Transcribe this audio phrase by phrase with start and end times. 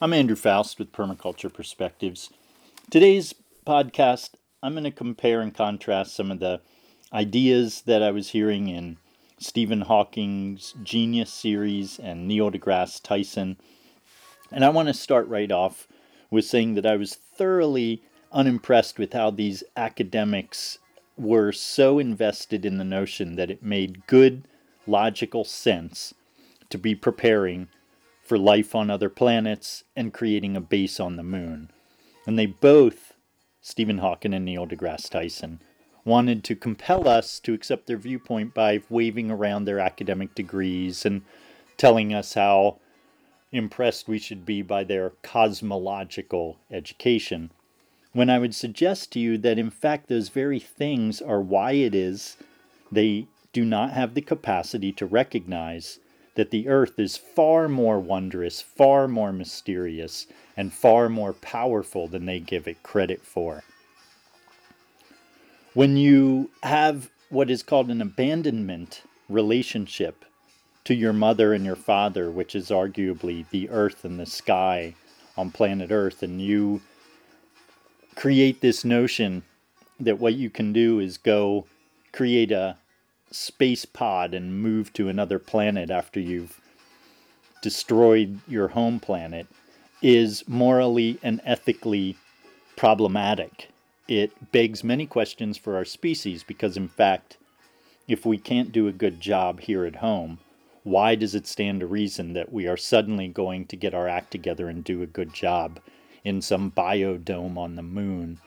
[0.00, 2.30] I'm Andrew Faust with Permaculture Perspectives.
[2.88, 3.34] Today's
[3.66, 4.30] podcast,
[4.62, 6.60] I'm going to compare and contrast some of the
[7.12, 8.98] ideas that I was hearing in
[9.40, 13.56] Stephen Hawking's Genius series and Neil deGrasse Tyson.
[14.52, 15.88] And I want to start right off
[16.30, 20.78] with saying that I was thoroughly unimpressed with how these academics
[21.16, 24.46] were so invested in the notion that it made good,
[24.86, 26.14] logical sense
[26.70, 27.66] to be preparing
[28.28, 31.70] for life on other planets and creating a base on the moon.
[32.26, 33.14] And they both,
[33.62, 35.60] Stephen Hawking and Neil deGrasse Tyson,
[36.04, 41.22] wanted to compel us to accept their viewpoint by waving around their academic degrees and
[41.78, 42.78] telling us how
[43.50, 47.50] impressed we should be by their cosmological education.
[48.12, 51.94] When I would suggest to you that, in fact, those very things are why it
[51.94, 52.36] is
[52.92, 55.98] they do not have the capacity to recognize
[56.38, 62.26] that the earth is far more wondrous, far more mysterious, and far more powerful than
[62.26, 63.64] they give it credit for.
[65.74, 70.24] When you have what is called an abandonment relationship
[70.84, 74.94] to your mother and your father, which is arguably the earth and the sky
[75.36, 76.80] on planet Earth, and you
[78.14, 79.42] create this notion
[79.98, 81.66] that what you can do is go
[82.12, 82.76] create a
[83.30, 86.60] space pod and move to another planet after you've
[87.62, 89.46] destroyed your home planet
[90.00, 92.16] is morally and ethically
[92.76, 93.68] problematic.
[94.06, 97.36] It begs many questions for our species because, in fact,
[98.06, 100.38] if we can't do a good job here at home,
[100.82, 104.30] why does it stand to reason that we are suddenly going to get our act
[104.30, 105.80] together and do a good job
[106.24, 108.40] in some biodome on the moon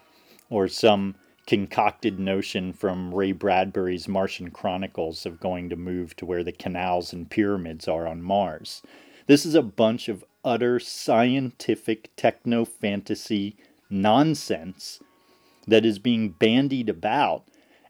[0.50, 1.16] or some
[1.52, 7.12] concocted notion from Ray Bradbury's Martian Chronicles of going to move to where the canals
[7.12, 8.82] and pyramids are on Mars.
[9.28, 13.58] This is a bunch of utter scientific techno fantasy
[13.90, 15.02] nonsense
[15.68, 17.44] that is being bandied about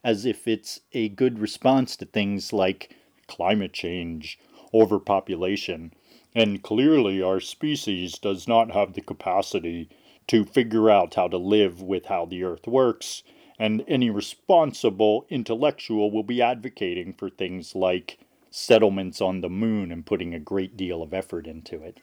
[0.03, 2.95] as if it's a good response to things like
[3.27, 4.39] climate change,
[4.73, 5.94] overpopulation,
[6.33, 9.88] and clearly our species does not have the capacity
[10.25, 13.21] to figure out how to live with how the earth works
[13.61, 18.17] and any responsible intellectual will be advocating for things like
[18.49, 22.00] settlements on the moon and putting a great deal of effort into it.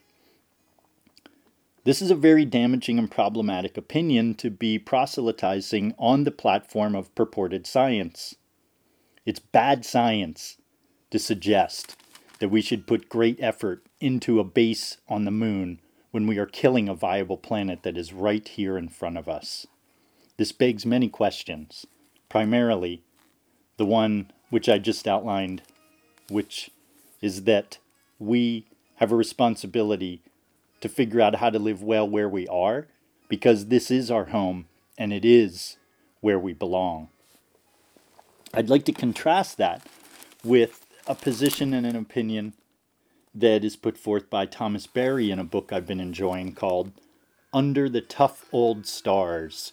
[1.82, 7.12] This is a very damaging and problematic opinion to be proselytizing on the platform of
[7.16, 8.36] purported science.
[9.26, 10.58] It's bad science
[11.10, 11.96] to suggest
[12.38, 15.80] that we should put great effort into a base on the moon
[16.12, 19.66] when we are killing a viable planet that is right here in front of us.
[20.38, 21.84] This begs many questions,
[22.28, 23.02] primarily
[23.76, 25.62] the one which I just outlined,
[26.30, 26.70] which
[27.20, 27.78] is that
[28.20, 28.66] we
[28.96, 30.22] have a responsibility
[30.80, 32.86] to figure out how to live well where we are,
[33.28, 34.66] because this is our home
[34.96, 35.76] and it is
[36.20, 37.08] where we belong.
[38.54, 39.84] I'd like to contrast that
[40.44, 42.54] with a position and an opinion
[43.34, 46.92] that is put forth by Thomas Berry in a book I've been enjoying called
[47.52, 49.72] Under the Tough Old Stars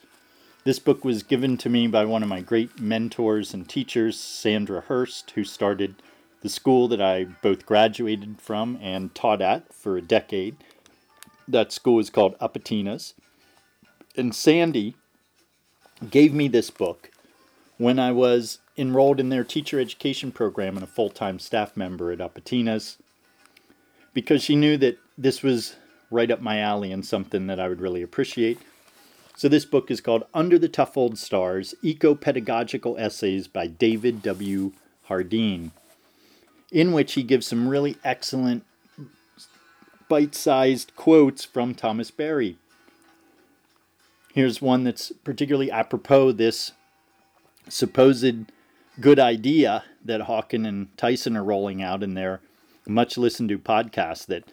[0.66, 4.81] this book was given to me by one of my great mentors and teachers, Sandra
[4.81, 6.02] Hurst, who started
[6.42, 10.58] the school that I both graduated from and taught at for a decade.
[11.48, 13.14] That school is called Upattinas.
[14.18, 14.96] And Sandy
[16.09, 17.12] gave me this book
[17.78, 22.12] when I was enrolled in their teacher education program and a full time staff member
[22.12, 22.98] at Upattinas
[24.16, 25.75] because she knew that this was
[26.09, 28.58] right up my alley and something that I would really appreciate.
[29.38, 34.22] So, this book is called Under the Tough Old Stars Eco Pedagogical Essays by David
[34.22, 34.72] W.
[35.09, 35.72] Jardine,
[36.72, 38.63] in which he gives some really excellent
[40.07, 42.57] bite sized quotes from Thomas Berry.
[44.34, 46.72] Here's one that's particularly apropos this
[47.68, 48.51] supposed
[49.01, 52.40] good idea that Hawking and Tyson are rolling out in their
[52.88, 54.45] much listened to podcast that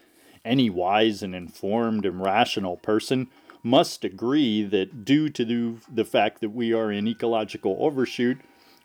[0.45, 3.29] any wise and informed and rational person
[3.63, 8.39] must agree that due to the fact that we are in ecological overshoot,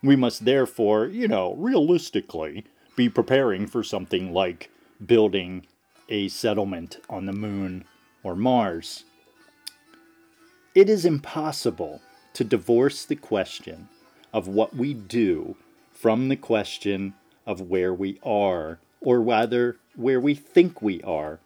[0.04, 2.64] we must therefore, you know, realistically
[2.96, 4.70] be preparing for something like
[5.06, 5.66] building
[6.10, 7.84] a settlement on the moon
[8.24, 9.04] or Mars.
[10.76, 12.02] It is impossible
[12.34, 13.90] to divorce the question
[14.32, 15.56] of what we do
[15.92, 17.16] from the question
[17.48, 21.40] of where we are, or rather, where we think we are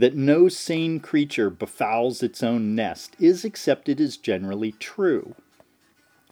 [0.00, 5.34] that no sane creature befouls its own nest is accepted as generally true.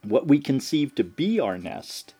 [0.02, 2.14] What we conceive to be our nest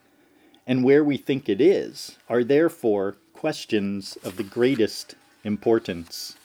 [0.67, 6.37] and where we think it is are therefore questions of the greatest importance.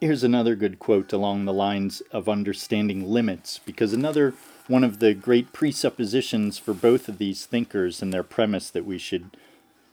[0.00, 4.34] Here's another good quote along the lines of understanding limits, because another
[4.66, 8.98] one of the great presuppositions for both of these thinkers and their premise that we
[8.98, 9.36] should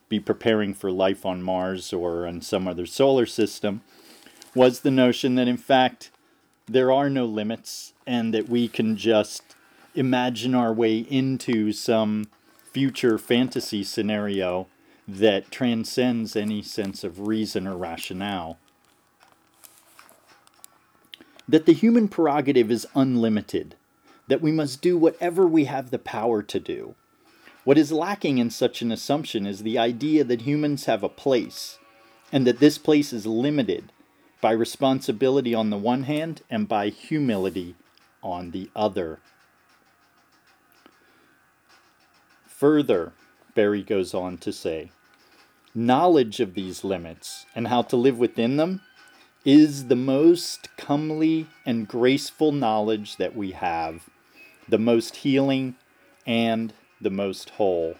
[0.07, 3.81] be preparing for life on Mars or on some other solar system
[4.53, 6.11] was the notion that, in fact,
[6.67, 9.55] there are no limits and that we can just
[9.95, 12.25] imagine our way into some
[12.71, 14.67] future fantasy scenario
[15.07, 18.57] that transcends any sense of reason or rationale.
[21.47, 23.75] That the human prerogative is unlimited,
[24.31, 26.95] that we must do whatever we have the power to do.
[27.65, 31.79] What is lacking in such an assumption is the idea that humans have a place,
[32.31, 33.91] and that this place is limited
[34.39, 37.75] by responsibility on the one hand and by humility
[38.23, 39.19] on the other.
[42.47, 43.11] Further,
[43.53, 44.91] Berry goes on to say,
[45.75, 48.79] knowledge of these limits and how to live within them
[49.43, 54.07] is the most comely and graceful knowledge that we have,
[54.71, 55.75] the most healing
[56.25, 57.95] and the most whole.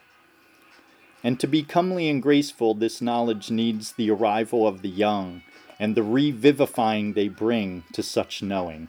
[1.24, 5.44] And to be comely and graceful, this knowledge needs the arrival of the young
[5.80, 8.88] and the revivifying they bring to such knowing.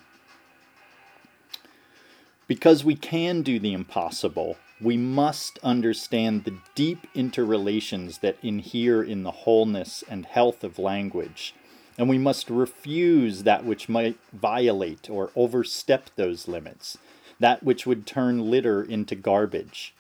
[2.47, 9.23] Because we can do the impossible, we must understand the deep interrelations that inhere in
[9.23, 11.55] the wholeness and health of language,
[11.99, 16.99] and we must refuse that which might violate or overstep those limits,
[17.43, 19.95] that which would turn litter into garbage.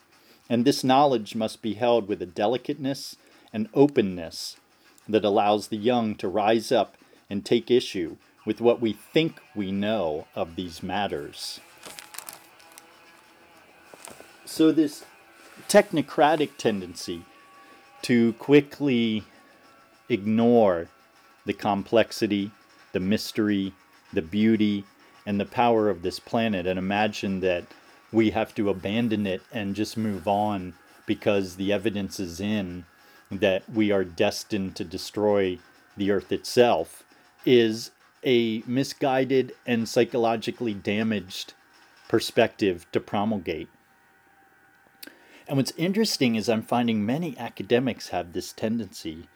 [0.48, 3.16] And this knowledge must be held with a delicateness
[3.52, 4.56] and openness
[5.08, 6.96] that allows the young to rise up
[7.28, 11.60] and take issue with what we think we know of these matters.
[14.44, 15.04] So, this
[15.68, 17.22] technocratic tendency
[18.02, 19.24] to quickly
[20.08, 20.88] ignore
[21.46, 22.50] the complexity,
[22.92, 23.72] the mystery,
[24.12, 24.84] the beauty,
[25.26, 27.64] and the power of this planet and imagine that
[28.12, 30.74] we have to abandon it and just move on
[31.06, 32.84] because the evidence is in
[33.30, 35.58] that we are destined to destroy
[35.96, 37.02] the earth itself
[37.44, 37.90] is
[38.24, 41.54] a misguided and psychologically damaged
[42.08, 43.68] perspective to promulgate.
[45.48, 49.28] And what's interesting is I'm finding many academics have this tendency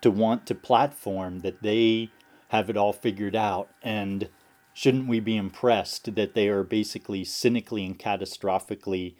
[0.00, 2.10] to want to platform that they
[2.48, 4.28] have it all figured out and
[4.74, 9.14] shouldn't we be impressed that they are basically cynically and catastrophically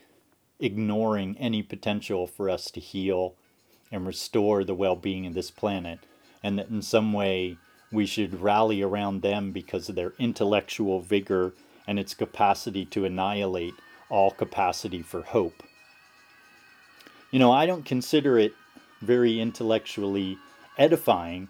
[0.59, 3.35] ignoring any potential for us to heal
[3.91, 6.01] and restore the well-being of this planet?
[6.43, 7.59] And that in some way
[7.91, 11.53] we should rally around them because of their intellectual vigor
[11.87, 13.75] and its capacity to annihilate
[14.09, 15.63] all capacity for hope.
[17.31, 18.53] You know, I don't consider it
[19.01, 20.39] very intellectually
[20.79, 21.49] edifying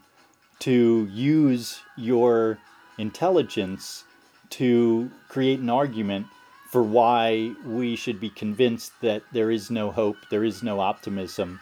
[0.61, 2.59] to use your
[2.99, 4.05] intelligence
[4.51, 6.27] to create an argument
[6.69, 11.61] for why we should be convinced that there is no hope, there is no optimism,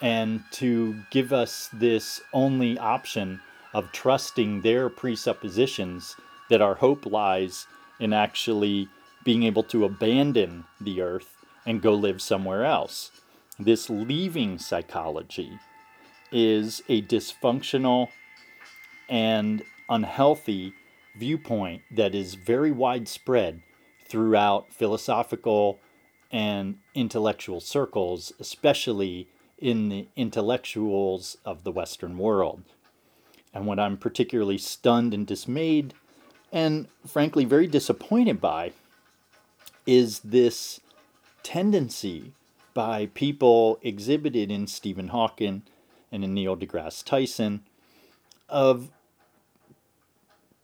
[0.00, 3.40] and to give us this only option
[3.74, 6.16] of trusting their presuppositions
[6.48, 7.66] that our hope lies
[8.00, 8.88] in actually
[9.24, 11.36] being able to abandon the earth
[11.66, 13.10] and go live somewhere else.
[13.58, 15.58] This leaving psychology
[16.32, 18.08] is a dysfunctional
[19.08, 20.74] and unhealthy
[21.16, 23.62] viewpoint that is very widespread
[24.04, 25.78] throughout philosophical
[26.30, 29.28] and intellectual circles, especially
[29.58, 32.62] in the intellectuals of the Western world.
[33.54, 35.94] And what I'm particularly stunned and dismayed,
[36.52, 38.72] and frankly very disappointed by,
[39.86, 40.80] is this
[41.42, 42.32] tendency
[42.74, 45.62] by people exhibited in Stephen Hawking
[46.12, 47.64] and in Neil deGrasse Tyson
[48.48, 48.90] of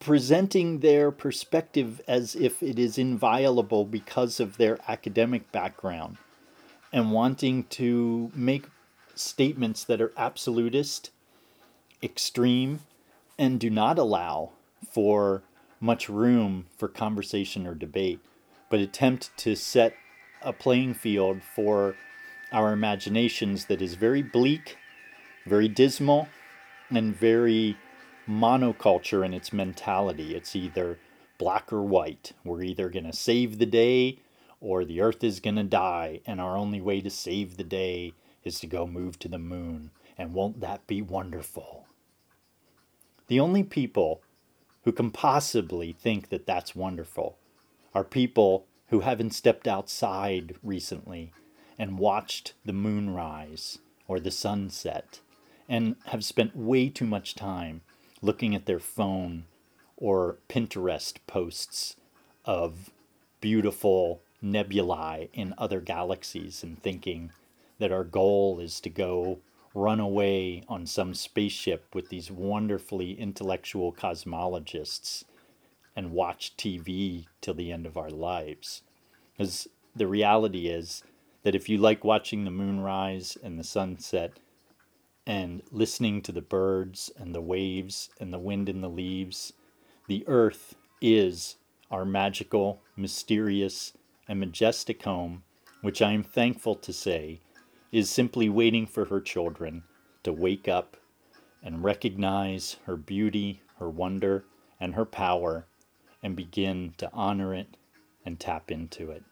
[0.02, 6.16] presenting their perspective as if it is inviolable because of their academic background
[6.92, 8.66] and wanting to make
[9.14, 11.11] statements that are absolutist,
[12.02, 12.80] extreme,
[13.38, 14.50] and do not allow
[14.90, 15.44] for
[15.78, 18.18] much room for conversation or debate,
[18.68, 19.94] but attempt to set
[20.42, 21.94] a playing field for
[22.50, 24.76] our imaginations that is very bleak,
[25.47, 26.26] very dismal,
[26.90, 27.76] and very
[28.29, 30.35] monoculture in its mentality.
[30.35, 30.99] It's either
[31.38, 32.33] black or white.
[32.45, 34.19] We're either going to save the day
[34.61, 38.14] or the earth is going to die, and our only way to save the day
[38.45, 39.91] is to go move to the moon.
[40.17, 41.87] And won't that be wonderful?
[43.26, 44.23] The only people
[44.85, 47.38] who can possibly think that that's wonderful
[47.95, 51.33] are people who haven't stepped outside recently
[51.79, 55.21] and watched the moon rise or the sunset
[55.69, 57.81] and have spent way too much time
[58.23, 59.45] looking at their phone
[59.97, 61.97] or Pinterest posts
[62.45, 62.91] of
[63.41, 67.31] beautiful nebulae in other galaxies and thinking
[67.79, 69.38] that our goal is to go
[69.75, 75.25] run away on some spaceship with these wonderfully intellectual cosmologists
[75.97, 78.83] and watch TV till the end of our lives.
[79.37, 81.02] Because the reality is
[81.43, 84.33] that if you like watching the moon rise and the sunset
[85.26, 89.52] and listening to the birds and the waves and the wind in the leaves,
[90.09, 91.57] the earth is
[91.91, 93.93] our magical, mysterious,
[94.29, 95.43] and majestic home,
[95.81, 97.41] which I am thankful to say
[97.91, 99.85] is simply waiting for her children
[100.23, 100.97] to wake up
[101.62, 104.45] and recognize her beauty, her wonder,
[104.81, 105.67] and her power,
[106.23, 107.76] and begin to honor it
[108.25, 109.23] and tap into it.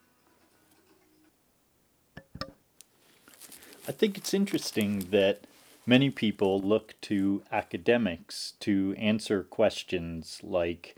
[3.89, 5.47] I think it's interesting that
[5.91, 10.95] many people look to academics to answer questions like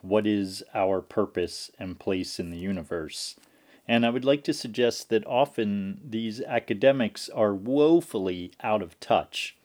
[0.00, 3.34] what is our purpose and place in the universe?
[3.88, 9.56] And I would like to suggest that often these academics are woefully out of touch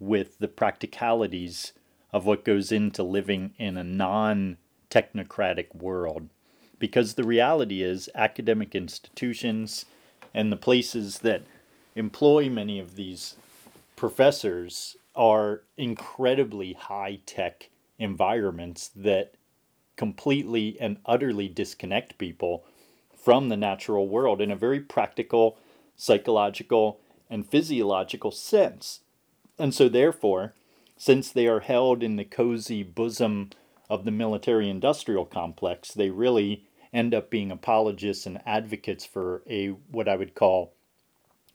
[0.00, 1.72] with the practicalities
[2.12, 4.56] of what goes into living in a non
[4.90, 6.28] technocratic world.
[6.80, 9.86] Because the reality is, academic institutions
[10.34, 11.42] and the places that
[11.94, 13.36] employ many of these
[13.96, 19.34] professors are incredibly high tech environments that
[19.96, 22.64] completely and utterly disconnect people
[23.16, 25.58] from the natural world in a very practical,
[25.96, 27.00] psychological,
[27.30, 29.00] and physiological sense.
[29.58, 30.52] And so, therefore,
[30.98, 33.50] since they are held in the cozy bosom
[33.88, 39.68] of the military industrial complex, they really end up being apologists and advocates for a
[39.90, 40.72] what I would call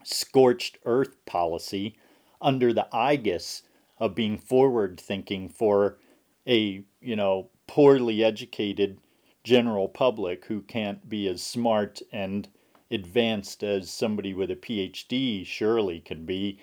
[0.04, 1.96] scorched earth policy
[2.42, 3.62] under the aegis
[3.98, 5.98] of being forward thinking for
[6.46, 8.98] a you know poorly educated
[9.44, 12.48] general public who can't be as smart and
[12.90, 16.58] advanced as somebody with a PhD surely can be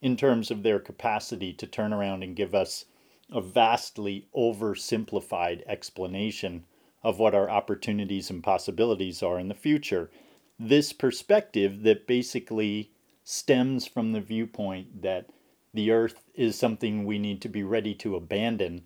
[0.00, 2.84] in terms of their capacity to turn around and give us
[3.30, 6.64] a vastly oversimplified explanation
[7.02, 10.10] of what our opportunities and possibilities are in the future.
[10.58, 12.91] This perspective that basically
[13.24, 15.28] stems from the viewpoint that
[15.74, 18.82] the earth is something we need to be ready to abandon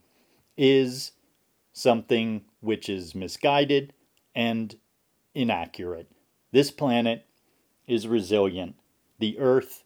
[0.57, 1.13] is
[1.73, 3.93] something which is misguided
[4.35, 4.77] and
[5.35, 6.11] inaccurate.
[6.53, 7.27] This planet
[7.87, 8.77] is resilient.
[9.19, 9.85] The Earth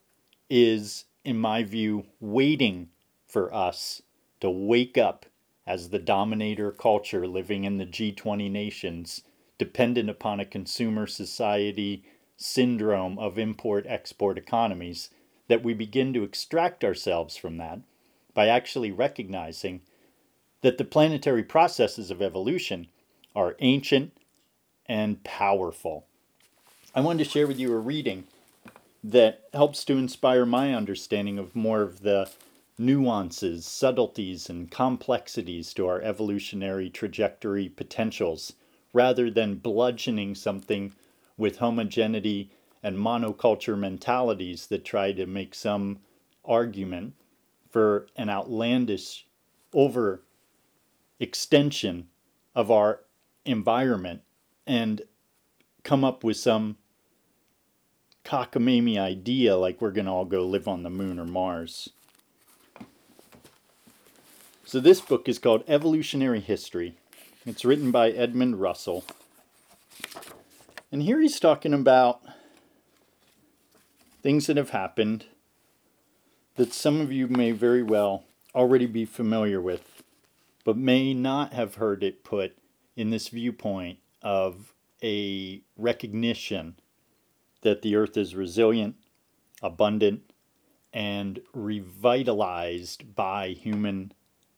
[0.48, 2.90] is, in my view, waiting
[3.26, 4.02] for us
[4.40, 5.26] to wake up
[5.66, 9.22] as the dominator culture living in the G20 nations,
[9.58, 12.04] dependent upon a consumer society
[12.40, 15.10] syndrome of import export economies,
[15.48, 17.78] that we begin to extract ourselves from that
[18.34, 19.82] by actually recognizing
[20.62, 22.86] that the planetary processes of evolution
[23.36, 24.12] are ancient
[24.86, 26.06] and powerful.
[26.94, 28.24] I wanted to share with you a reading
[29.04, 32.30] that helps to inspire my understanding of more of the
[32.78, 38.54] nuances, subtleties, and complexities to our evolutionary trajectory potentials,
[38.92, 40.92] rather than bludgeoning something
[41.40, 42.50] with homogeneity
[42.82, 45.98] and monoculture mentalities that try to make some
[46.44, 47.14] argument
[47.70, 49.26] for an outlandish
[49.72, 50.22] over
[51.18, 52.06] extension
[52.54, 53.00] of our
[53.44, 54.20] environment
[54.66, 55.02] and
[55.82, 56.76] come up with some
[58.24, 61.90] cockamamie idea like we're going to all go live on the moon or Mars.
[64.64, 66.94] So, this book is called Evolutionary History.
[67.44, 69.04] It's written by Edmund Russell.
[70.92, 72.20] And here he's talking about
[74.22, 75.26] things that have happened
[76.56, 80.02] that some of you may very well already be familiar with
[80.64, 82.56] but may not have heard it put
[82.96, 86.76] in this viewpoint of a recognition
[87.62, 88.96] that the earth is resilient,
[89.62, 90.32] abundant,
[90.92, 94.12] and revitalized by human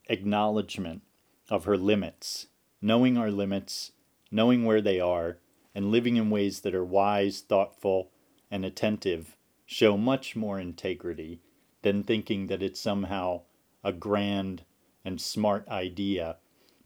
[0.08, 1.02] acknowledgement
[1.48, 2.46] of her limits,
[2.80, 3.92] knowing our limits,
[4.30, 5.38] knowing where they are,
[5.74, 8.10] and living in ways that are wise, thoughtful,
[8.50, 9.36] and attentive
[9.66, 11.40] show much more integrity
[11.82, 13.40] than thinking that it's somehow
[13.82, 14.62] a grand
[15.04, 16.36] and smart idea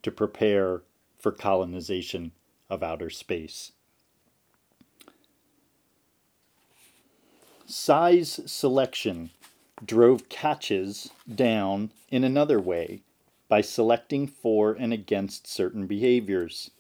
[0.02, 0.82] to prepare
[1.18, 2.32] for colonization
[2.70, 3.72] of outer space.
[7.66, 9.30] Size selection
[9.84, 13.02] drove catches down in another way
[13.48, 16.70] by selecting for and against certain behaviors.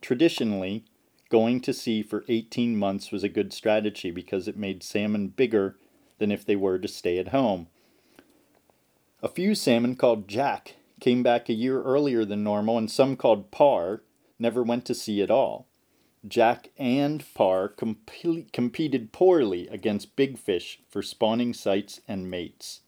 [0.00, 0.84] Traditionally,
[1.30, 5.76] going to sea for 18 months was a good strategy because it made salmon bigger
[6.18, 7.68] than if they were to stay at home.
[9.22, 13.50] A few salmon called jack came back a year earlier than normal, and some called
[13.50, 14.02] Parr
[14.38, 15.66] never went to sea at all.
[16.26, 18.10] Jack and comp-
[18.52, 22.80] competed poorly against big fish for spawning sites and mates.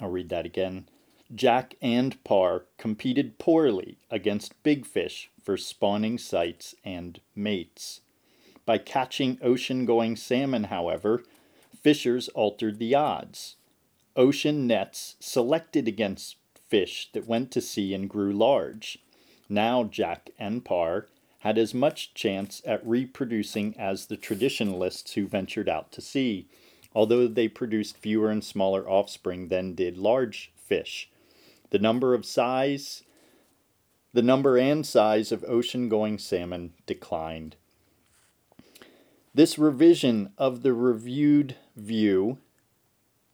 [0.00, 0.88] I'll read that again.
[1.34, 8.00] Jack and Parr competed poorly against big fish for spawning sites and mates.
[8.64, 11.24] By catching ocean going salmon, however,
[11.80, 13.56] fishers altered the odds.
[14.14, 16.36] Ocean nets selected against
[16.68, 18.98] fish that went to sea and grew large.
[19.48, 21.08] Now Jack and Parr
[21.40, 26.46] had as much chance at reproducing as the traditionalists who ventured out to sea,
[26.94, 31.10] although they produced fewer and smaller offspring than did large fish.
[31.70, 33.02] The number of size
[34.12, 37.56] the number and size of ocean going salmon declined.
[39.34, 42.38] This revision of the reviewed view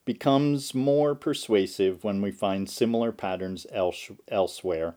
[0.04, 4.94] becomes more persuasive when we find similar patterns else- elsewhere.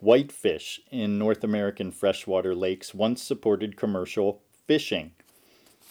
[0.00, 5.12] Whitefish in North American freshwater lakes once supported commercial fishing.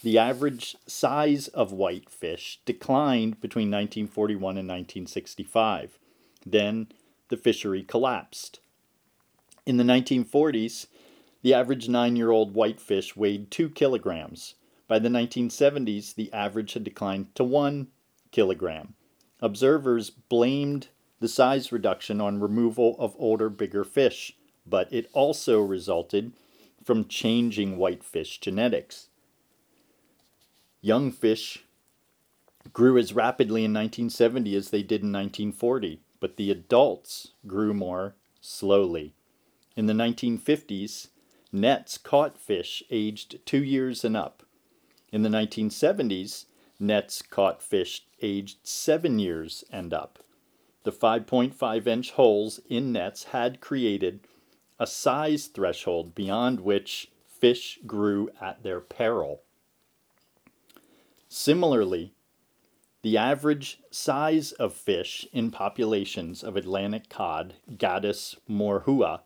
[0.02, 5.98] The average size of whitefish declined between 1941 and 1965.
[6.44, 6.88] Then
[7.28, 8.60] the fishery collapsed.
[9.66, 10.88] In the 1940s,
[11.42, 14.56] the average nine year old whitefish weighed 2 kilograms.
[14.86, 17.88] By the 1970s, the average had declined to 1
[18.30, 18.94] kilogram.
[19.40, 20.88] Observers blamed
[21.20, 26.32] the size reduction on removal of older, bigger fish, but it also resulted
[26.82, 29.08] from changing whitefish genetics.
[30.82, 31.64] Young fish
[32.74, 38.14] grew as rapidly in 1970 as they did in 1940, but the adults grew more
[38.42, 39.14] slowly.
[39.76, 41.08] In the 1950s,
[41.52, 44.44] nets caught fish aged two years and up.
[45.10, 46.46] In the 1970s,
[46.78, 50.18] nets caught fish aged seven years and up.
[50.84, 54.20] The 5.5 inch holes in nets had created
[54.78, 59.42] a size threshold beyond which fish grew at their peril.
[61.28, 62.12] Similarly,
[63.02, 69.20] the average size of fish in populations of Atlantic cod, Gadus morhua,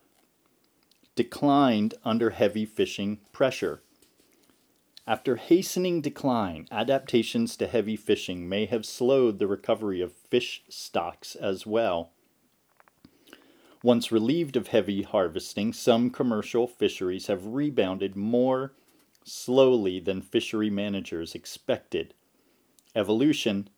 [1.18, 3.82] declined under heavy fishing pressure.
[5.04, 11.34] After hastening decline, adaptations to heavy fishing may have slowed the recovery of fish stocks
[11.34, 12.12] as well.
[13.82, 18.74] Once relieved of heavy harvesting, some commercial fisheries have rebounded more
[19.24, 22.14] slowly than fishery managers expected.
[22.94, 23.68] Evolution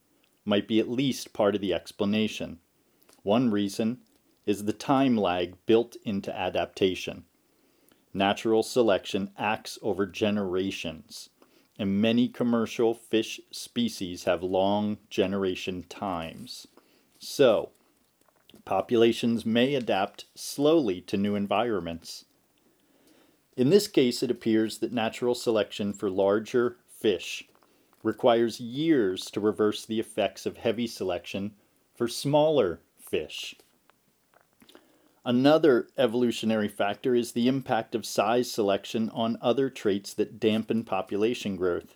[0.45, 2.59] might be at least part of the explanation.
[3.23, 4.03] One reason
[4.45, 7.25] is the time lag built into adaptation.
[8.13, 11.31] Natural selection acts over generations,
[11.79, 16.67] and many commercial fish species have long generation times.
[17.19, 17.71] So,
[18.65, 22.25] populations may adapt slowly to new environments.
[23.57, 27.49] In this case, it appears that natural selection for larger fish
[28.03, 31.53] requires years to reverse the effects of heavy selection
[31.95, 33.55] for smaller fish.
[35.25, 41.57] Another evolutionary factor is the impact of size selection on other traits that dampen population
[41.57, 41.95] growth.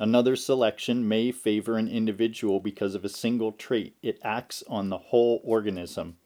[0.00, 3.94] Another selection may favor an individual because of a single trait.
[4.02, 6.16] It acts on the whole organism.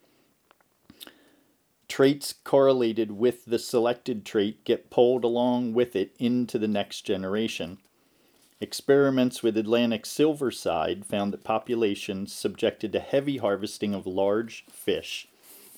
[1.89, 7.79] Traits correlated with the selected trait get pulled along with it into the next generation.
[8.61, 15.29] Experiments with Atlantic silverside found that populations subjected to heavy harvesting of large fish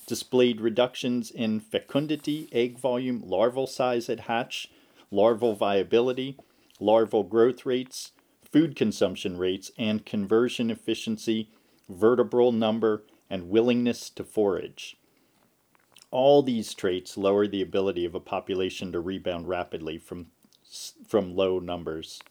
[0.03, 4.69] displayed reductions in fecundity, egg volume, larval size at hatch,
[5.11, 6.37] larval viability,
[6.79, 8.11] larval growth rates,
[8.51, 11.49] food consumption rates, and conversion efficiency,
[11.89, 14.97] vertebral number, and willingness to forage.
[16.11, 20.27] All these traits lower the ability of a population to rebound rapidly from,
[21.07, 22.21] from low numbers.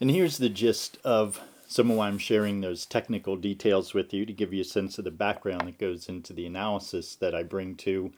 [0.00, 4.26] And here's the gist of some of why I'm sharing those technical details with you
[4.26, 7.44] to give you a sense of the background that goes into the analysis that I
[7.44, 8.10] bring to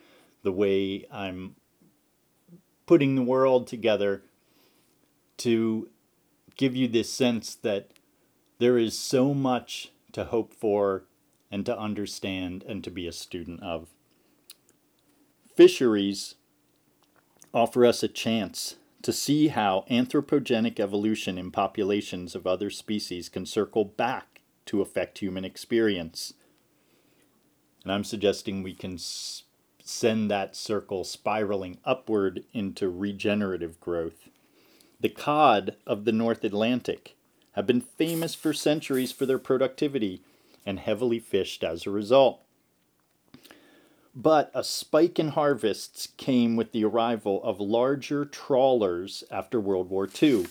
[0.43, 1.55] the way I'm
[2.87, 4.23] putting the world together
[5.37, 5.91] to
[6.57, 7.91] give you this sense that
[8.59, 11.05] there is so much to hope for
[11.51, 13.88] and to understand and to be a student of.
[15.55, 16.37] Fisheries
[17.53, 23.47] offer us a chance to see how anthropogenic evolution in populations of other species can
[23.47, 26.35] circle back to affect human experience.
[27.83, 29.43] And I'm suggesting we can s-
[29.83, 34.29] send that circle spiraling upward into regenerative growth.
[35.01, 37.17] The cod of the North Atlantic
[37.53, 40.23] have been famous for centuries for their productivity,
[40.65, 42.41] and heavily fished as a result.
[44.14, 50.07] But a spike in harvests came with the arrival of larger trawlers after World War
[50.22, 50.46] II.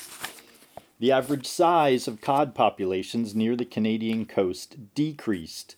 [0.99, 5.75] The average size of cod populations near the Canadian coast decreased,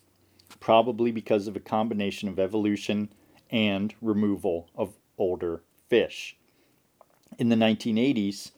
[0.61, 3.09] probably because of a combination of evolution
[3.49, 6.37] and removal of older fish.
[7.37, 8.51] In the 1980s,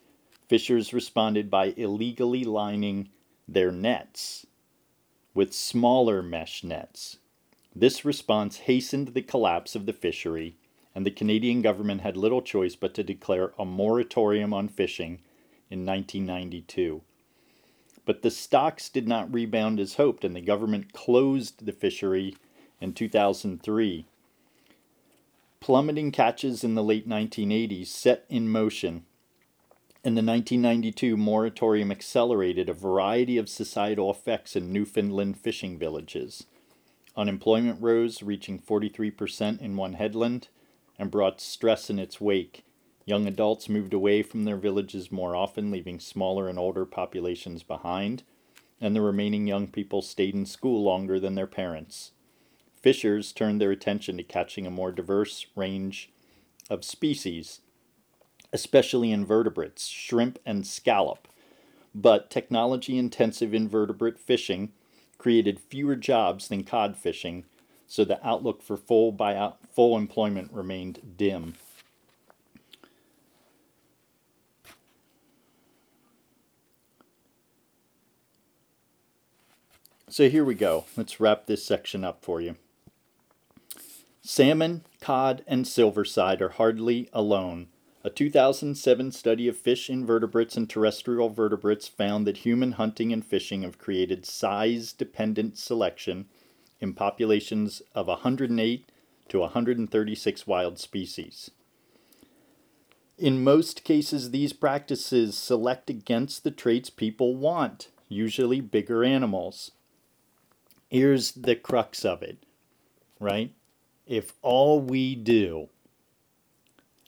[0.48, 3.08] fishers responded by illegally lining
[3.48, 4.46] their nets
[5.34, 7.18] with smaller mesh nets.
[7.78, 10.56] This response hastened the collapse of the fishery,
[10.94, 15.20] and the Canadian government had little choice but to declare a moratorium on fishing
[15.68, 17.02] in 1992.
[18.06, 22.34] But the stocks did not rebound as hoped, and the government closed the fishery
[22.80, 24.06] in 2003.
[25.60, 29.04] Plummeting catches in the late 1980s set in motion
[30.02, 36.46] and the 1992 moratorium accelerated a variety of societal effects in Newfoundland fishing villages.
[37.16, 40.48] Unemployment rose, reaching 43% in one headland,
[40.98, 42.64] and brought stress in its wake.
[43.04, 48.22] Young adults moved away from their villages more often, leaving smaller and older populations behind,
[48.80, 52.12] and the remaining young people stayed in school longer than their parents.
[52.74, 56.10] Fishers turned their attention to catching a more diverse range
[56.68, 57.60] of species
[58.52, 61.28] especially invertebrates, shrimp and scallop.
[61.94, 64.72] But technology intensive invertebrate fishing
[65.18, 67.44] created fewer jobs than cod fishing,
[67.86, 71.54] so the outlook for full, buyout, full employment remained dim.
[80.08, 80.86] So here we go.
[80.96, 82.56] Let's wrap this section up for you.
[84.22, 87.68] Salmon, cod, and silverside are hardly alone
[88.06, 93.62] a 2007 study of fish invertebrates and terrestrial vertebrates found that human hunting and fishing
[93.62, 96.26] have created size dependent selection
[96.80, 98.92] in populations of 108
[99.28, 101.50] to 136 wild species.
[103.18, 109.72] In most cases, these practices select against the traits people want, usually bigger animals.
[110.88, 112.38] Here's the crux of it,
[113.18, 113.52] right?
[114.06, 115.70] If all we do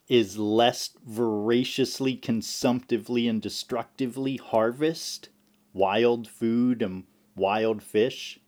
[0.09, 5.29] is less voraciously, consumptively, and destructively harvest
[5.73, 7.05] wild food and
[7.37, 8.40] wild fish.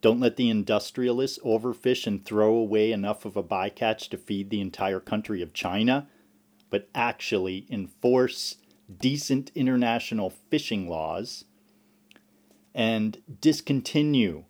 [0.00, 4.60] Don't let the industrialists overfish and throw away enough of a bycatch to feed the
[4.60, 6.08] entire country of China,
[6.68, 8.56] but actually enforce
[8.98, 11.44] decent international fishing laws
[12.74, 14.44] and discontinue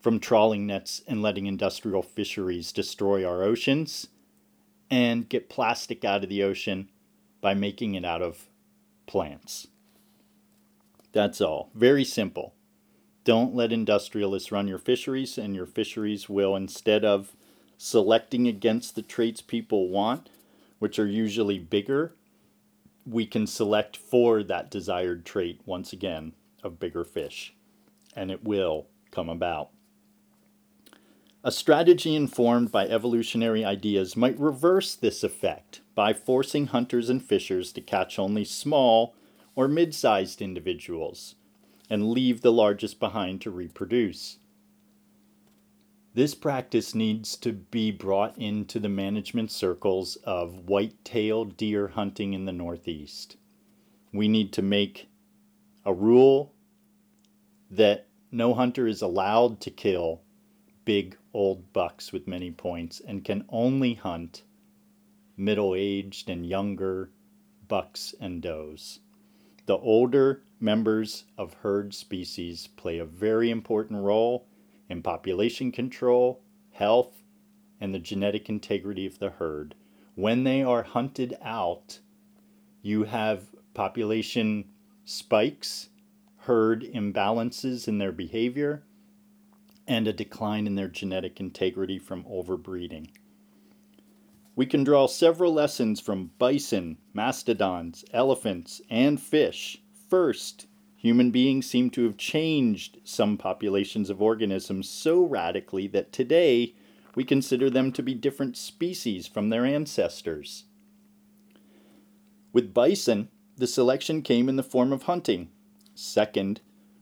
[0.00, 4.08] from trawling nets and letting industrial fisheries destroy our oceans
[4.92, 6.86] and get plastic out of the ocean
[7.40, 8.50] by making it out of
[9.06, 9.68] plants.
[11.12, 11.70] That's all.
[11.74, 12.52] Very simple.
[13.24, 17.34] Don't let industrialists run your fisheries, and your fisheries will, instead of
[17.78, 20.28] selecting against the traits people want,
[20.78, 22.12] which are usually bigger,
[23.06, 27.54] we can select for that desired trait once again of bigger fish,
[28.14, 29.70] and it will come about.
[31.44, 37.72] A strategy informed by evolutionary ideas might reverse this effect by forcing hunters and fishers
[37.72, 39.16] to catch only small
[39.56, 41.34] or mid sized individuals
[41.90, 44.38] and leave the largest behind to reproduce.
[46.14, 52.34] This practice needs to be brought into the management circles of white tailed deer hunting
[52.34, 53.36] in the Northeast.
[54.12, 55.08] We need to make
[55.84, 56.54] a rule
[57.68, 60.20] that no hunter is allowed to kill
[60.84, 64.42] big old bucks with many points and can only hunt
[65.36, 67.10] middle aged and younger
[67.68, 69.00] bucks and does.
[69.66, 74.46] The older members of herd species play a very important role
[74.88, 76.42] in population control,
[76.72, 77.22] health,
[77.80, 79.74] and the genetic integrity of the herd.
[80.14, 82.00] When they are hunted out,
[82.82, 84.66] you have population
[85.04, 85.88] spikes,
[86.36, 88.84] herd imbalances in their behavior,
[89.86, 93.08] and a decline in their genetic integrity from overbreeding.
[94.54, 99.82] We can draw several lessons from bison, mastodons, elephants, and fish.
[100.08, 100.66] First,
[100.96, 106.74] human beings seem to have changed some populations of organisms so radically that today
[107.14, 110.64] we consider them to be different species from their ancestors.
[112.52, 115.50] With bison, the selection came in the form of hunting.
[115.94, 116.60] Second,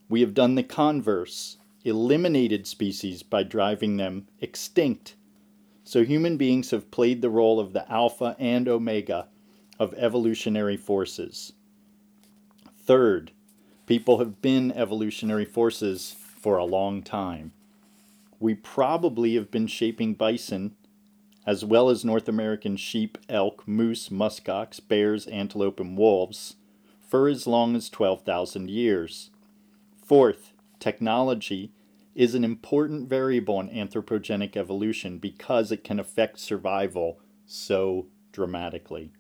[0.08, 5.16] we have done the converse eliminated species by driving them extinct.
[5.84, 9.28] So human beings have played the role of the alpha and omega
[9.78, 11.52] of evolutionary forces.
[12.76, 13.32] Third,
[13.86, 17.52] people have been evolutionary forces for a long time.
[18.38, 20.76] We probably have been shaping bison,
[21.46, 26.56] as well as North American sheep, elk, moose, muskox, bears, antelope, and wolves,
[27.00, 29.30] for as long as 12,000 years.
[30.02, 31.72] Fourth, technology
[32.14, 39.12] is an important variable in anthropogenic evolution because it can affect survival so dramatically.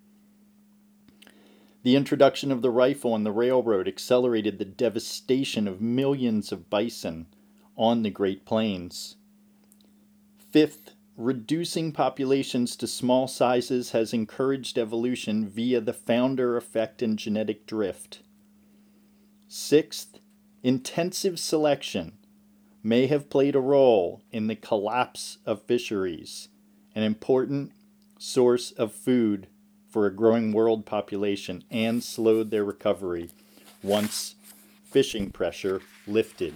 [1.82, 7.26] The introduction of the rifle and the railroad accelerated the devastation of millions of bison
[7.76, 9.16] on the Great Plains.
[10.36, 17.66] Fifth, reducing populations to small sizes has encouraged evolution via the founder effect and genetic
[17.66, 18.20] drift.
[19.48, 20.19] Sixth,
[20.62, 22.12] intensive selection
[22.82, 26.48] may have played a role in the collapse of fisheries,
[26.94, 27.72] an important
[28.18, 29.46] source of food
[29.88, 33.30] for a growing world population, and slowed their recovery
[33.82, 34.34] once
[34.84, 36.54] fishing pressure lifted.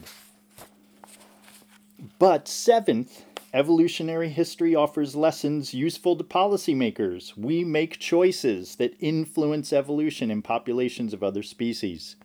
[2.19, 7.37] But seventh, evolutionary history offers lessons useful to policymakers.
[7.37, 12.17] We make choices that influence evolution in populations of other species.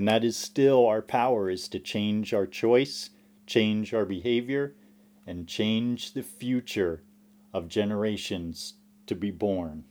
[0.00, 3.10] And that is still our power is to change our choice,
[3.46, 4.74] change our behavior,
[5.26, 7.02] and change the future
[7.52, 8.76] of generations
[9.08, 9.84] to be born.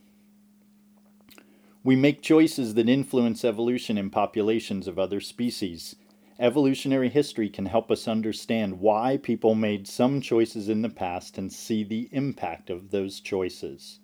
[1.84, 5.94] We make choices that influence evolution in populations of other species.
[6.40, 11.52] Evolutionary history can help us understand why people made some choices in the past and
[11.52, 14.00] see the impact of those choices.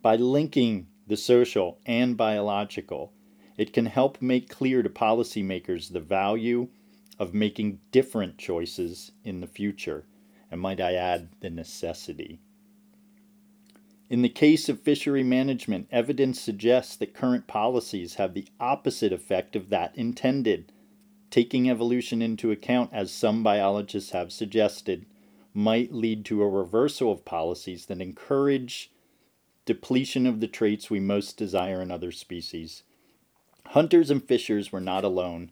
[0.00, 3.12] By linking the social and biological,
[3.56, 6.68] it can help make clear to policymakers the value
[7.18, 10.06] of making different choices in the future,
[10.50, 12.40] and might I add, the necessity.
[14.10, 19.56] In the case of fishery management, evidence suggests that current policies have the opposite effect
[19.56, 20.72] of that intended.
[21.30, 25.06] Taking evolution into account, as some biologists have suggested,
[25.54, 28.90] might lead to a reversal of policies that encourage
[29.64, 32.82] depletion of the traits we most desire in other species
[33.68, 35.50] Hunters and fishers were not alone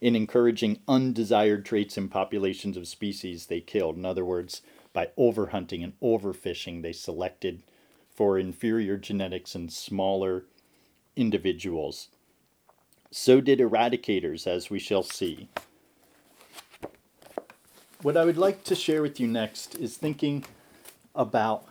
[0.00, 3.96] in encouraging undesired traits in populations of species they killed.
[3.96, 7.62] In other words, by overhunting and overfishing, they selected
[8.14, 10.44] for inferior genetics in smaller
[11.16, 12.08] individuals.
[13.10, 15.48] So did eradicators, as we shall see.
[18.02, 20.44] What I would like to share with you next is thinking
[21.14, 21.64] about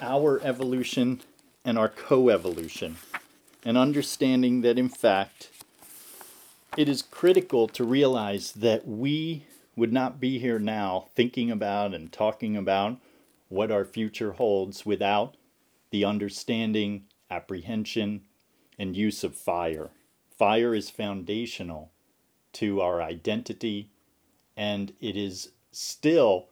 [0.00, 1.22] our evolution
[1.64, 2.96] and our coevolution
[3.64, 5.50] and understanding that in fact
[6.76, 9.44] it is critical to realize that we
[9.74, 12.98] would not be here now thinking about and talking about
[13.48, 15.36] what our future holds without
[15.90, 18.22] the understanding, apprehension,
[18.78, 19.90] and use of fire.
[20.36, 21.90] Fire is foundational
[22.52, 23.90] to our identity,
[24.56, 26.46] and it is still,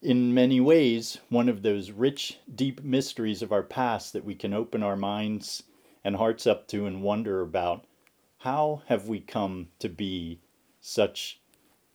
[0.00, 4.54] in many ways, one of those rich, deep mysteries of our past that we can
[4.54, 5.64] open our minds
[6.04, 7.84] and hearts up to and wonder about
[8.38, 10.40] how have we come to be
[10.80, 11.40] such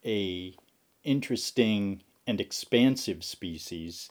[0.06, 0.56] a
[1.04, 4.10] interesting and expansive species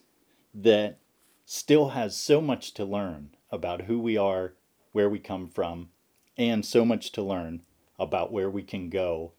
[0.53, 0.99] that
[1.45, 4.55] still has so much to learn about who we are,
[4.93, 5.89] where we come from,
[6.37, 7.63] and so much to learn
[7.99, 9.33] about where we can go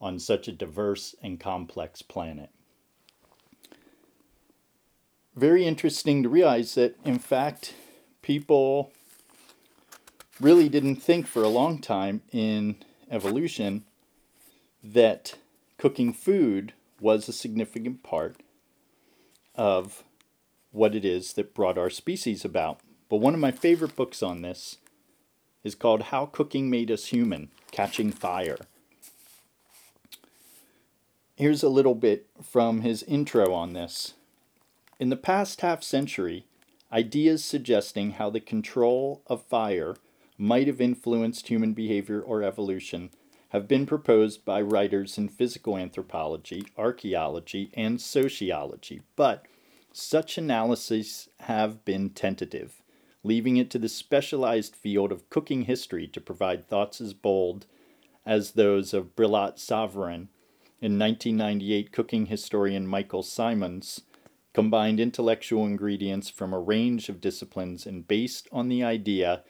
[0.00, 2.50] on such a diverse and complex planet.
[5.34, 7.74] Very interesting to realize that, in fact,
[8.20, 8.92] people
[10.42, 12.76] really didn't think for a long time in
[13.10, 13.84] evolution
[14.82, 15.36] that
[15.78, 18.36] cooking food was a significant part
[19.54, 20.02] of
[20.72, 22.80] what it is that brought our species about.
[23.08, 24.78] But one of my favorite books on this
[25.62, 28.58] is called How Cooking Made Us Human Catching Fire.
[31.36, 34.14] Here's a little bit from his intro on this.
[34.98, 36.46] In the past half century,
[36.92, 39.96] ideas suggesting how the control of fire
[40.38, 43.10] might have influenced human behavior or evolution
[43.50, 49.46] have been proposed by writers in physical anthropology, archaeology, and sociology, but
[49.92, 52.82] such analyses have been tentative,
[53.22, 57.66] leaving it to the specialized field of cooking history to provide thoughts as bold
[58.24, 60.28] as those of Brillat Savarin.
[60.80, 64.00] In 1998, cooking historian Michael Symons
[64.54, 69.42] combined intellectual ingredients from a range of disciplines and based on the idea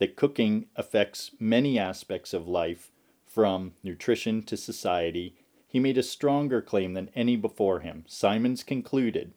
[0.00, 2.90] that cooking affects many aspects of life,
[3.26, 5.36] from nutrition to society,
[5.68, 8.04] he made a stronger claim than any before him.
[8.08, 9.34] Symons concluded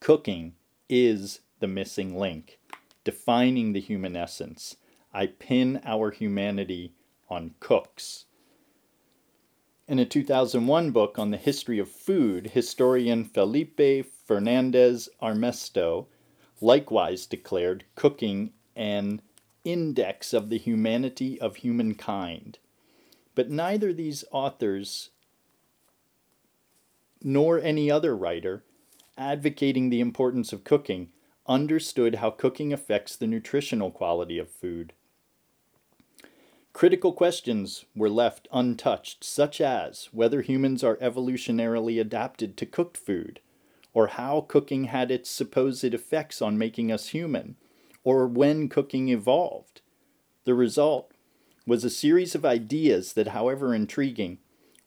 [0.00, 0.54] Cooking
[0.88, 2.58] is the missing link,
[3.04, 4.76] defining the human essence.
[5.14, 6.94] I pin our humanity
[7.28, 8.24] on cooks.
[9.86, 16.06] In a 2001 book on the history of food, historian Felipe Fernandez Armesto
[16.60, 19.20] likewise declared cooking an
[19.64, 22.58] index of the humanity of humankind.
[23.34, 25.10] But neither these authors
[27.22, 28.64] nor any other writer
[29.16, 31.10] advocating the importance of cooking
[31.46, 34.92] understood how cooking affects the nutritional quality of food.
[36.72, 43.40] Critical questions were left untouched, such as whether humans are evolutionarily adapted to cooked food,
[43.92, 47.56] or how cooking had its supposed effects on making us human,
[48.04, 49.80] or when cooking evolved.
[50.44, 51.12] The result
[51.66, 54.38] was a series of ideas that, however intriguing,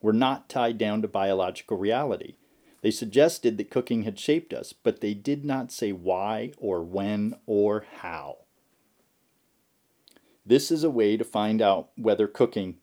[0.01, 2.35] were not tied down to biological reality.
[2.81, 7.35] They suggested that cooking had shaped us, but they did not say why or when
[7.45, 8.37] or how.
[10.45, 12.77] This is a way to find out whether cooking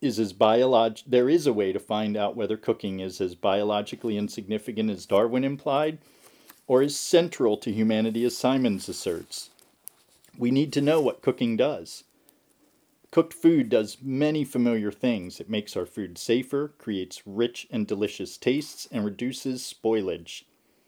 [0.00, 4.16] is as biolog there is a way to find out whether cooking is as biologically
[4.16, 5.98] insignificant as Darwin implied
[6.66, 9.50] or as central to humanity as Symons asserts.
[10.38, 12.04] We need to know what cooking does.
[13.10, 15.38] Cooked food does many familiar things.
[15.38, 20.44] It makes our food safer, creates rich and delicious tastes, and reduces spoilage.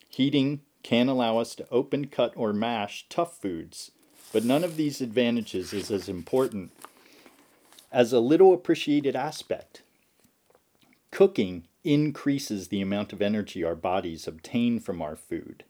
[0.08, 3.90] Heating can allow us to open, cut, or mash tough foods.
[4.32, 6.72] But none of these advantages is as important
[7.92, 9.82] as a little appreciated aspect.
[11.10, 15.64] Cooking increases the amount of energy our bodies obtain from our food.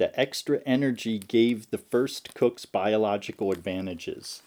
[0.00, 4.40] The extra energy gave the first cooks biological advantages.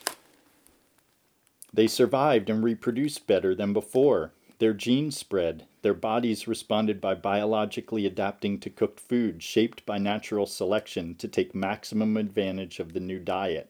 [1.71, 4.33] They survived and reproduced better than before.
[4.57, 5.67] Their genes spread.
[5.83, 11.53] Their bodies responded by biologically adapting to cooked food, shaped by natural selection to take
[11.53, 13.69] maximum advantage of the new diet.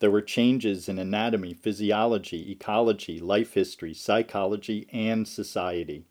[0.00, 6.04] There were changes in anatomy, physiology, ecology, life history, psychology, and society.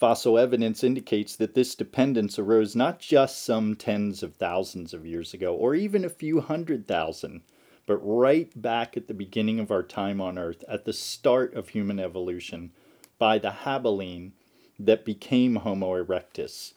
[0.00, 5.34] Fossil evidence indicates that this dependence arose not just some tens of thousands of years
[5.34, 7.42] ago, or even a few hundred thousand,
[7.84, 11.68] but right back at the beginning of our time on Earth, at the start of
[11.68, 12.72] human evolution,
[13.18, 14.32] by the habiline
[14.78, 16.72] that became Homo erectus.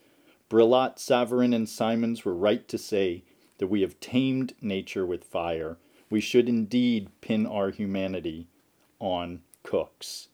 [0.50, 3.24] Brillat-Savarin, and Symons were right to say
[3.58, 5.78] that we have tamed nature with fire.
[6.10, 8.50] We should indeed pin our humanity
[9.00, 10.28] on cooks.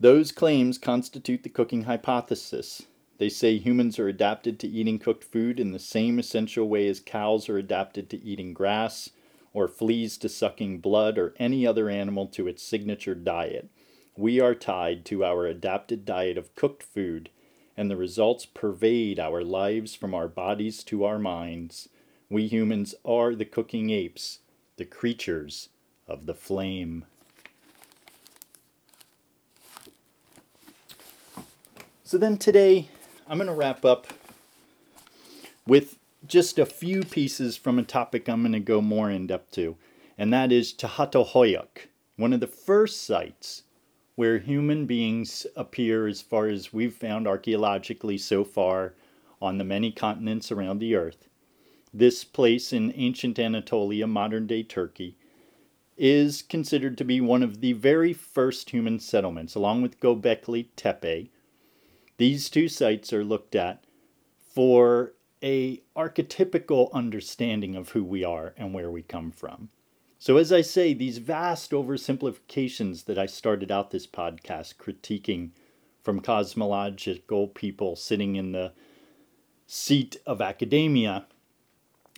[0.00, 2.82] Those claims constitute the cooking hypothesis.
[3.18, 6.98] They say humans are adapted to eating cooked food in the same essential way as
[6.98, 9.10] cows are adapted to eating grass,
[9.52, 13.70] or fleas to sucking blood, or any other animal to its signature diet.
[14.16, 17.30] We are tied to our adapted diet of cooked food,
[17.76, 21.88] and the results pervade our lives from our bodies to our minds.
[22.28, 24.40] We humans are the cooking apes,
[24.76, 25.68] the creatures
[26.08, 27.04] of the flame.
[32.06, 32.90] So then today,
[33.26, 34.08] I'm going to wrap up
[35.66, 39.52] with just a few pieces from a topic I'm going to go more in depth
[39.52, 39.78] to,
[40.18, 43.62] and that is Çatalhöyük, one of the first sites
[44.16, 48.92] where human beings appear as far as we've found archaeologically so far
[49.40, 51.28] on the many continents around the earth.
[51.94, 55.16] This place in ancient Anatolia, modern day Turkey,
[55.96, 61.30] is considered to be one of the very first human settlements, along with Göbekli Tepe.
[62.16, 63.84] These two sites are looked at
[64.38, 69.68] for a archetypical understanding of who we are and where we come from.
[70.18, 75.50] So, as I say, these vast oversimplifications that I started out this podcast critiquing
[76.02, 78.72] from cosmological people sitting in the
[79.66, 81.26] seat of academia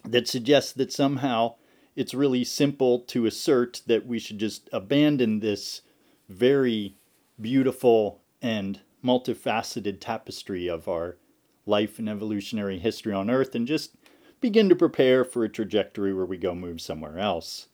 [0.04, 1.54] that suggest that somehow
[1.96, 5.80] it's really simple to assert that we should just abandon this
[6.28, 6.96] very
[7.40, 11.16] beautiful and multifaceted tapestry of our
[11.64, 13.96] life and evolutionary history on Earth and just
[14.40, 17.68] begin to prepare for a trajectory where we go move somewhere else.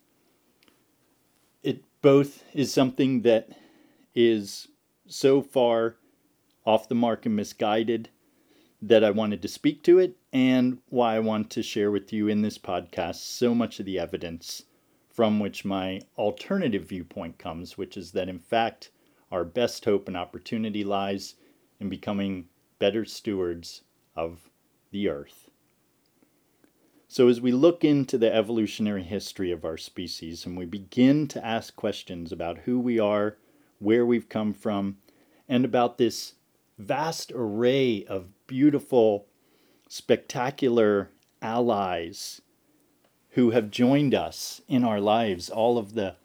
[1.62, 3.51] It both is something that
[4.14, 4.68] is
[5.07, 5.97] so far
[6.64, 8.09] off the mark and misguided
[8.81, 12.27] that I wanted to speak to it, and why I want to share with you
[12.27, 14.64] in this podcast so much of the evidence
[15.09, 18.91] from which my alternative viewpoint comes, which is that in fact
[19.33, 21.35] our best hope and opportunity lies
[21.80, 22.45] in becoming
[22.78, 23.83] better stewards
[24.14, 24.51] of
[24.91, 25.51] the earth.
[27.09, 31.45] So, as we look into the evolutionary history of our species and we begin to
[31.45, 33.39] ask questions about who we are,
[33.78, 34.99] where we've come from,
[35.49, 36.35] and about this
[36.78, 39.26] vast array of beautiful,
[39.89, 41.11] spectacular
[41.41, 42.41] allies
[43.30, 46.16] who have joined us in our lives, all of the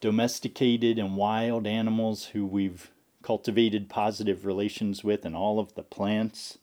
[0.00, 2.90] domesticated and wild animals who we've
[3.22, 6.58] cultivated positive relations with, and all of the plants.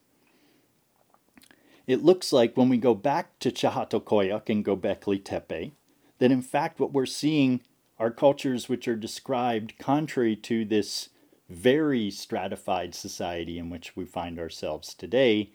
[1.86, 5.74] It looks like when we go back to Çatalhöyük and Göbekli Tepe,
[6.20, 7.60] that in fact what we're seeing
[8.00, 11.10] are cultures which are described contrary to this
[11.50, 15.52] very stratified society in which we find ourselves today.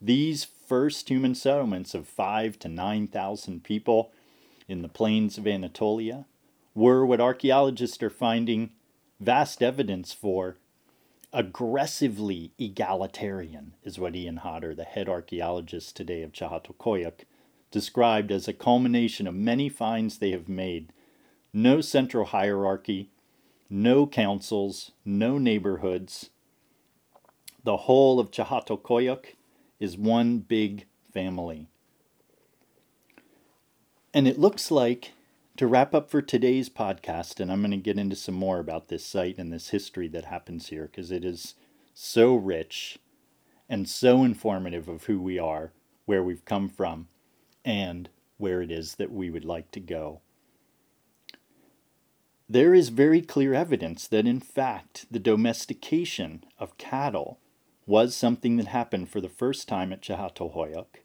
[0.00, 4.12] These first human settlements of five to 9,000 people
[4.68, 6.26] in the plains of Anatolia
[6.74, 8.70] were what archaeologists are finding
[9.18, 10.56] vast evidence for
[11.32, 17.24] aggressively egalitarian, is what Ian Hodder, the head archaeologist today of Çatalhöyük,
[17.70, 20.92] described as a culmination of many finds they have made.
[21.52, 23.10] No central hierarchy,
[23.68, 26.30] no councils, no neighborhoods.
[27.62, 29.36] The whole of Çatalhöyük
[29.78, 31.68] is one big family.
[34.12, 35.12] And it looks like,
[35.56, 38.88] to wrap up for today's podcast, and I'm going to get into some more about
[38.88, 41.54] this site and this history that happens here because it is
[41.92, 42.98] so rich
[43.68, 45.72] and so informative of who we are,
[46.06, 47.08] where we've come from,
[47.64, 50.20] and where it is that we would like to go.
[52.48, 57.38] There is very clear evidence that, in fact, the domestication of cattle
[57.86, 61.04] was something that happened for the first time at Çatalhöyük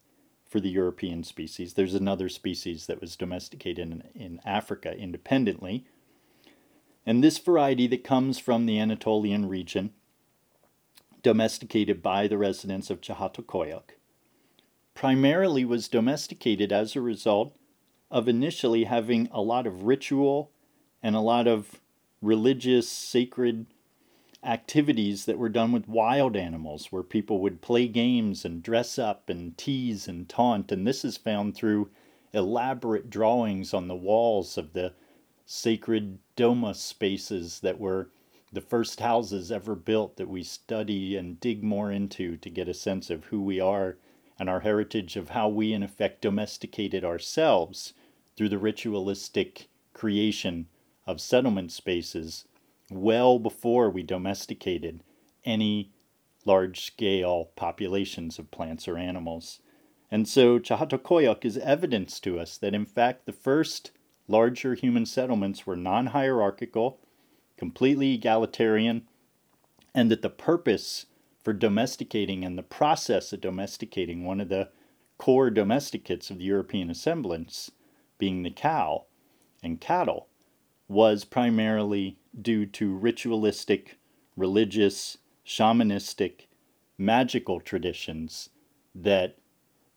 [0.55, 1.73] for the European species.
[1.73, 5.83] There's another species that was domesticated in, in Africa independently.
[7.05, 9.91] And this variety that comes from the Anatolian region,
[11.21, 13.97] domesticated by the residents of Çatalhöyük,
[14.93, 17.57] primarily was domesticated as a result
[18.09, 20.51] of initially having a lot of ritual
[21.03, 21.81] and a lot of
[22.21, 23.65] religious, sacred
[24.45, 29.29] activities that were done with wild animals, where people would play games and dress up
[29.29, 30.71] and tease and taunt.
[30.71, 31.89] And this is found through
[32.31, 34.93] elaborate drawings on the walls of the
[35.45, 38.09] sacred doma spaces that were
[38.51, 42.73] the first houses ever built that we study and dig more into to get a
[42.73, 43.97] sense of who we are
[44.37, 47.93] and our heritage of how we, in effect, domesticated ourselves
[48.35, 50.67] through the ritualistic creation
[51.07, 52.45] of settlement spaces
[52.91, 55.03] well before we domesticated
[55.43, 55.91] any
[56.45, 59.61] large scale populations of plants or animals.
[60.11, 63.91] And so Çatalhöyük is evidence to us that, in fact, the first
[64.27, 66.99] larger human settlements were non hierarchical,
[67.57, 69.07] completely egalitarian,
[69.93, 71.07] and that the purpose
[71.43, 74.69] for domesticating and the process of domesticating one of the
[75.17, 77.71] core domesticates of the European assemblance,
[78.17, 79.05] being the cow
[79.63, 80.27] and cattle,
[80.87, 83.97] was primarily due to ritualistic,
[84.35, 86.47] religious, shamanistic,
[86.97, 88.49] magical traditions
[88.93, 89.37] that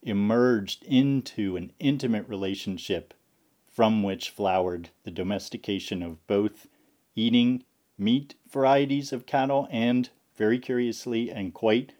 [0.02, 3.14] emerged into an intimate relationship
[3.66, 6.66] from which flowered the domestication of both
[7.14, 7.64] eating
[7.96, 11.92] meat varieties of cattle and very curiously and quite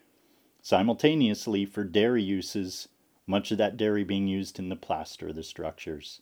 [0.63, 2.89] simultaneously for dairy uses,
[3.27, 6.21] much of that dairy being used in the plaster of the structures.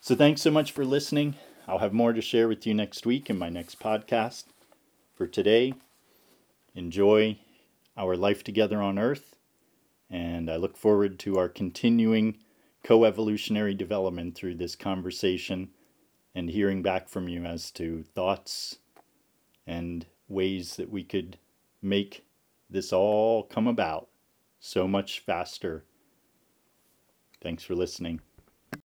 [0.00, 1.34] So, thanks so much for listening.
[1.68, 4.44] I'll have more to share with you next week in my next podcast.
[5.16, 5.74] For today,
[6.76, 7.38] enjoy
[7.96, 9.36] our life together on Earth,
[10.08, 12.36] and I look forward to our continuing
[12.84, 15.70] co evolutionary development through this conversation
[16.36, 18.78] and hearing back from you as to thoughts
[19.66, 21.36] and ways that we could
[21.82, 22.24] make
[22.70, 24.06] this all come about
[24.60, 25.84] so much faster.
[27.42, 28.20] Thanks for listening.